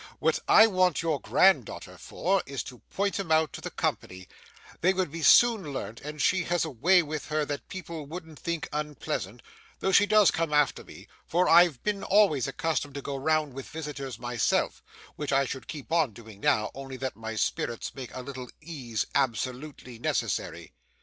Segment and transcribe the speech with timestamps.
[0.17, 4.27] What I want your grand daughter for, is to point 'em out to the company;
[4.79, 8.39] they would be soon learnt, and she has a way with her that people wouldn't
[8.39, 9.43] think unpleasant,
[9.77, 13.67] though she does come after me; for I've been always accustomed to go round with
[13.69, 14.81] visitors myself,
[15.17, 19.05] which I should keep on doing now, only that my spirits make a little ease
[19.13, 20.73] absolutely necessary.